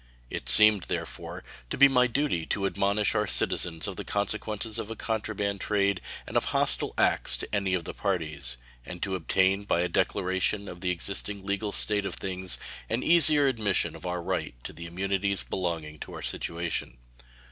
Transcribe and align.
It 0.31 0.49
seemed, 0.49 0.85
therefore, 0.85 1.43
to 1.69 1.77
be 1.77 1.87
my 1.87 2.07
duty 2.07 2.43
to 2.47 2.65
admonish 2.65 3.13
our 3.13 3.27
citizens 3.27 3.85
of 3.85 3.97
the 3.97 4.03
consequences 4.03 4.79
of 4.79 4.89
a 4.89 4.95
contraband 4.95 5.61
trade 5.61 6.01
and 6.25 6.35
of 6.35 6.45
hostile 6.45 6.95
acts 6.97 7.37
to 7.37 7.53
any 7.55 7.75
of 7.75 7.83
the 7.83 7.93
parties, 7.93 8.57
and 8.83 8.99
to 9.03 9.13
obtain 9.13 9.63
by 9.63 9.81
a 9.81 9.87
declaration 9.87 10.67
of 10.67 10.81
the 10.81 10.89
existing 10.89 11.45
legal 11.45 11.71
state 11.71 12.05
of 12.07 12.15
things 12.15 12.57
an 12.89 13.03
easier 13.03 13.45
admission 13.45 13.95
of 13.95 14.07
our 14.07 14.23
right 14.23 14.55
to 14.63 14.73
the 14.73 14.87
immunities 14.87 15.43
belonging 15.43 15.99
to 15.99 16.13
our 16.13 16.23
situation. 16.23 16.97